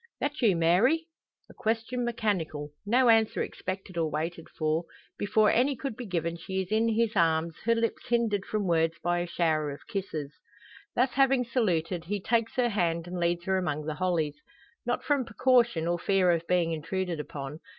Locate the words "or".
3.99-4.09, 15.87-15.99